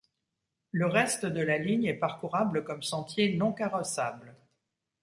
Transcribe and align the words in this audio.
Le 0.71 0.87
reste 0.87 1.27
de 1.27 1.41
la 1.41 1.59
ligne 1.59 1.85
est 1.85 1.93
parcourable 1.93 2.63
comme 2.63 2.81
sentier 2.81 3.37
non 3.37 3.53
carrossable. 3.53 4.33